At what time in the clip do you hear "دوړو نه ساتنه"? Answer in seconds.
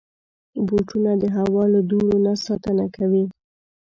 1.89-2.85